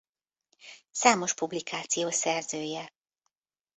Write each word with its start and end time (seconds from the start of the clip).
Számos 0.91 1.33
publikáció 1.33 2.09
szerzője. 2.09 2.93